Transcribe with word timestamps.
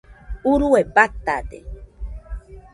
urue 0.51 0.81
batade 0.95 1.59